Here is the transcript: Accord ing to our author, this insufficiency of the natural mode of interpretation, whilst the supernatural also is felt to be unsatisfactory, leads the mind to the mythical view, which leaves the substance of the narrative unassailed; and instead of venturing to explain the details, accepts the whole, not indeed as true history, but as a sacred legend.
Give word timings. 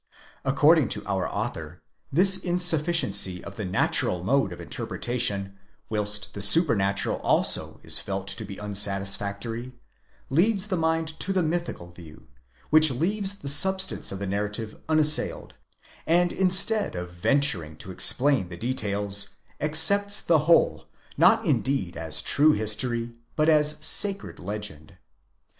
Accord 0.43 0.79
ing 0.79 0.87
to 0.89 1.05
our 1.05 1.31
author, 1.31 1.83
this 2.11 2.35
insufficiency 2.43 3.43
of 3.43 3.55
the 3.55 3.65
natural 3.65 4.23
mode 4.23 4.51
of 4.51 4.59
interpretation, 4.59 5.59
whilst 5.89 6.33
the 6.33 6.41
supernatural 6.41 7.17
also 7.17 7.79
is 7.83 7.99
felt 7.99 8.25
to 8.29 8.43
be 8.43 8.59
unsatisfactory, 8.59 9.73
leads 10.31 10.69
the 10.69 10.75
mind 10.75 11.19
to 11.19 11.31
the 11.31 11.43
mythical 11.43 11.91
view, 11.91 12.25
which 12.71 12.89
leaves 12.89 13.37
the 13.37 13.47
substance 13.47 14.11
of 14.11 14.17
the 14.17 14.25
narrative 14.25 14.75
unassailed; 14.89 15.53
and 16.07 16.33
instead 16.33 16.95
of 16.95 17.11
venturing 17.11 17.77
to 17.77 17.91
explain 17.91 18.49
the 18.49 18.57
details, 18.57 19.35
accepts 19.59 20.19
the 20.19 20.39
whole, 20.49 20.87
not 21.15 21.45
indeed 21.45 21.95
as 21.95 22.23
true 22.23 22.53
history, 22.53 23.13
but 23.35 23.47
as 23.49 23.73
a 23.79 23.83
sacred 23.83 24.39
legend. 24.39 24.97